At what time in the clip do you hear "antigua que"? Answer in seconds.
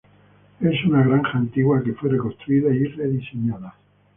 1.37-1.93